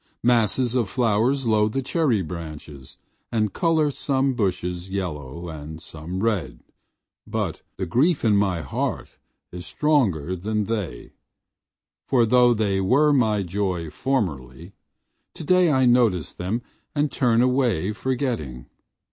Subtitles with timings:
[0.23, 2.97] Masses of flowers load the cherry branches
[3.31, 6.61] and color some bushes yellow and some red
[7.27, 9.19] but the grief in my heart
[9.51, 11.11] is stronger than they
[12.07, 14.73] for though they were my joy formerly,
[15.35, 16.63] today I notice them
[16.95, 18.65] and turn away forgetting.